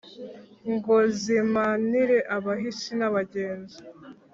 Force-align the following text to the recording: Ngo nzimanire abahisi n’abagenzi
Ngo 0.73 0.95
nzimanire 1.11 2.17
abahisi 2.35 2.91
n’abagenzi 2.99 3.79